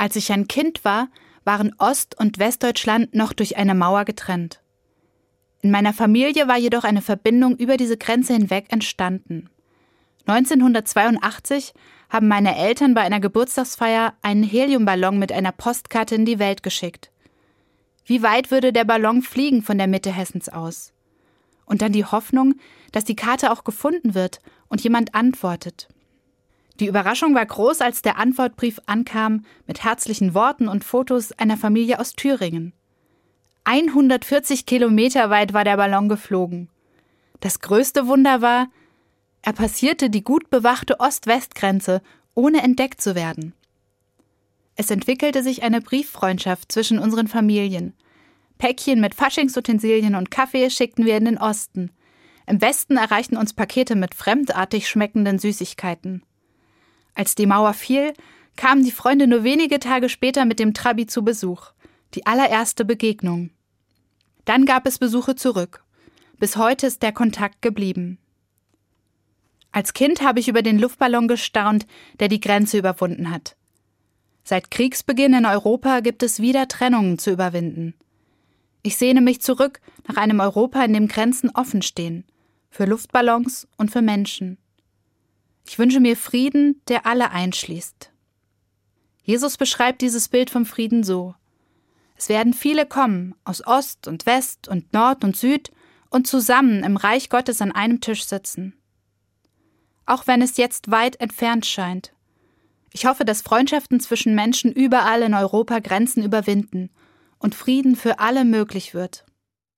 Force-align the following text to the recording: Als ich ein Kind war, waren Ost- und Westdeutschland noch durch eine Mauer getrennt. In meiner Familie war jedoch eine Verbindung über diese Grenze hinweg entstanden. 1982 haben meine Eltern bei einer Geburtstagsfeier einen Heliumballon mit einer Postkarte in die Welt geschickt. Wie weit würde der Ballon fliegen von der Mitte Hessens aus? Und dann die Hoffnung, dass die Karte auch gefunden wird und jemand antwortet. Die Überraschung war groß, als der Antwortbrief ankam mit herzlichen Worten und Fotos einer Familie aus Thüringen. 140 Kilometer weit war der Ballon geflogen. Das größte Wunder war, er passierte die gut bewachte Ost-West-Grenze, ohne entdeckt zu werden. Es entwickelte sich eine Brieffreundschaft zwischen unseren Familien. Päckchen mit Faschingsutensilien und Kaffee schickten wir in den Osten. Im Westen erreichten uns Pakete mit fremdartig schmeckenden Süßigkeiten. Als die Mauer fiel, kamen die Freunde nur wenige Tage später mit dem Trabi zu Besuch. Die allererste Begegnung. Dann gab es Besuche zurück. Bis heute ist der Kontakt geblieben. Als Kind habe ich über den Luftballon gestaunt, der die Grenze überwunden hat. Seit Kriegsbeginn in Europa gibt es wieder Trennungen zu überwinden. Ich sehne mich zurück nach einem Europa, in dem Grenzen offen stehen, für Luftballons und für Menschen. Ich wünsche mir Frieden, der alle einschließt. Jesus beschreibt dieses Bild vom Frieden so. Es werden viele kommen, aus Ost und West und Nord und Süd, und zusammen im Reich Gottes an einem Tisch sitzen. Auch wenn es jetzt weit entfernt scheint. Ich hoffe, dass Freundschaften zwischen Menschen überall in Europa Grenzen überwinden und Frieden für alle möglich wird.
Als 0.00 0.16
ich 0.16 0.32
ein 0.32 0.48
Kind 0.48 0.82
war, 0.86 1.08
waren 1.44 1.74
Ost- 1.76 2.18
und 2.18 2.38
Westdeutschland 2.38 3.14
noch 3.14 3.34
durch 3.34 3.58
eine 3.58 3.74
Mauer 3.74 4.06
getrennt. 4.06 4.62
In 5.60 5.70
meiner 5.70 5.92
Familie 5.92 6.48
war 6.48 6.56
jedoch 6.56 6.84
eine 6.84 7.02
Verbindung 7.02 7.54
über 7.58 7.76
diese 7.76 7.98
Grenze 7.98 8.32
hinweg 8.32 8.64
entstanden. 8.70 9.50
1982 10.24 11.74
haben 12.08 12.28
meine 12.28 12.56
Eltern 12.56 12.94
bei 12.94 13.02
einer 13.02 13.20
Geburtstagsfeier 13.20 14.14
einen 14.22 14.42
Heliumballon 14.42 15.18
mit 15.18 15.32
einer 15.32 15.52
Postkarte 15.52 16.14
in 16.14 16.24
die 16.24 16.38
Welt 16.38 16.62
geschickt. 16.62 17.10
Wie 18.06 18.22
weit 18.22 18.50
würde 18.50 18.72
der 18.72 18.84
Ballon 18.86 19.20
fliegen 19.20 19.62
von 19.62 19.76
der 19.76 19.86
Mitte 19.86 20.10
Hessens 20.10 20.48
aus? 20.48 20.94
Und 21.66 21.82
dann 21.82 21.92
die 21.92 22.06
Hoffnung, 22.06 22.54
dass 22.92 23.04
die 23.04 23.16
Karte 23.16 23.52
auch 23.52 23.64
gefunden 23.64 24.14
wird 24.14 24.38
und 24.68 24.82
jemand 24.82 25.14
antwortet. 25.14 25.89
Die 26.80 26.86
Überraschung 26.86 27.34
war 27.34 27.44
groß, 27.44 27.82
als 27.82 28.00
der 28.00 28.16
Antwortbrief 28.16 28.80
ankam 28.86 29.44
mit 29.66 29.84
herzlichen 29.84 30.32
Worten 30.32 30.66
und 30.66 30.82
Fotos 30.82 31.32
einer 31.32 31.58
Familie 31.58 32.00
aus 32.00 32.14
Thüringen. 32.14 32.72
140 33.64 34.64
Kilometer 34.64 35.28
weit 35.28 35.52
war 35.52 35.64
der 35.64 35.76
Ballon 35.76 36.08
geflogen. 36.08 36.70
Das 37.40 37.60
größte 37.60 38.06
Wunder 38.06 38.40
war, 38.40 38.68
er 39.42 39.52
passierte 39.52 40.08
die 40.08 40.24
gut 40.24 40.48
bewachte 40.48 41.00
Ost-West-Grenze, 41.00 42.00
ohne 42.34 42.62
entdeckt 42.62 43.02
zu 43.02 43.14
werden. 43.14 43.52
Es 44.74 44.90
entwickelte 44.90 45.42
sich 45.42 45.62
eine 45.62 45.82
Brieffreundschaft 45.82 46.72
zwischen 46.72 46.98
unseren 46.98 47.28
Familien. 47.28 47.92
Päckchen 48.56 49.02
mit 49.02 49.14
Faschingsutensilien 49.14 50.14
und 50.14 50.30
Kaffee 50.30 50.70
schickten 50.70 51.04
wir 51.04 51.18
in 51.18 51.26
den 51.26 51.38
Osten. 51.38 51.90
Im 52.46 52.62
Westen 52.62 52.96
erreichten 52.96 53.36
uns 53.36 53.52
Pakete 53.52 53.96
mit 53.96 54.14
fremdartig 54.14 54.88
schmeckenden 54.88 55.38
Süßigkeiten. 55.38 56.22
Als 57.14 57.34
die 57.34 57.46
Mauer 57.46 57.74
fiel, 57.74 58.12
kamen 58.56 58.84
die 58.84 58.90
Freunde 58.90 59.26
nur 59.26 59.44
wenige 59.44 59.78
Tage 59.78 60.08
später 60.08 60.44
mit 60.44 60.58
dem 60.58 60.74
Trabi 60.74 61.06
zu 61.06 61.24
Besuch. 61.24 61.72
Die 62.14 62.26
allererste 62.26 62.84
Begegnung. 62.84 63.50
Dann 64.44 64.64
gab 64.64 64.86
es 64.86 64.98
Besuche 64.98 65.36
zurück. 65.36 65.84
Bis 66.38 66.56
heute 66.56 66.86
ist 66.86 67.02
der 67.02 67.12
Kontakt 67.12 67.62
geblieben. 67.62 68.18
Als 69.72 69.92
Kind 69.92 70.22
habe 70.22 70.40
ich 70.40 70.48
über 70.48 70.62
den 70.62 70.78
Luftballon 70.78 71.28
gestaunt, 71.28 71.86
der 72.18 72.28
die 72.28 72.40
Grenze 72.40 72.78
überwunden 72.78 73.30
hat. 73.30 73.56
Seit 74.42 74.70
Kriegsbeginn 74.70 75.34
in 75.34 75.46
Europa 75.46 76.00
gibt 76.00 76.22
es 76.22 76.40
wieder 76.40 76.66
Trennungen 76.66 77.18
zu 77.18 77.30
überwinden. 77.30 77.94
Ich 78.82 78.96
sehne 78.96 79.20
mich 79.20 79.40
zurück 79.40 79.80
nach 80.08 80.16
einem 80.16 80.40
Europa, 80.40 80.82
in 80.82 80.94
dem 80.94 81.06
Grenzen 81.06 81.50
offen 81.50 81.82
stehen, 81.82 82.24
für 82.70 82.86
Luftballons 82.86 83.68
und 83.76 83.90
für 83.90 84.02
Menschen. 84.02 84.58
Ich 85.70 85.78
wünsche 85.78 86.00
mir 86.00 86.16
Frieden, 86.16 86.82
der 86.88 87.06
alle 87.06 87.30
einschließt. 87.30 88.10
Jesus 89.22 89.56
beschreibt 89.56 90.02
dieses 90.02 90.28
Bild 90.28 90.50
vom 90.50 90.66
Frieden 90.66 91.04
so. 91.04 91.36
Es 92.16 92.28
werden 92.28 92.54
viele 92.54 92.86
kommen, 92.86 93.36
aus 93.44 93.64
Ost 93.64 94.08
und 94.08 94.26
West 94.26 94.66
und 94.66 94.92
Nord 94.92 95.22
und 95.22 95.36
Süd, 95.36 95.70
und 96.08 96.26
zusammen 96.26 96.82
im 96.82 96.96
Reich 96.96 97.30
Gottes 97.30 97.62
an 97.62 97.70
einem 97.70 98.00
Tisch 98.00 98.24
sitzen. 98.24 98.74
Auch 100.06 100.26
wenn 100.26 100.42
es 100.42 100.56
jetzt 100.56 100.90
weit 100.90 101.20
entfernt 101.20 101.66
scheint. 101.66 102.14
Ich 102.92 103.06
hoffe, 103.06 103.24
dass 103.24 103.40
Freundschaften 103.40 104.00
zwischen 104.00 104.34
Menschen 104.34 104.72
überall 104.72 105.22
in 105.22 105.34
Europa 105.34 105.78
Grenzen 105.78 106.24
überwinden 106.24 106.90
und 107.38 107.54
Frieden 107.54 107.94
für 107.94 108.18
alle 108.18 108.44
möglich 108.44 108.92
wird. 108.92 109.24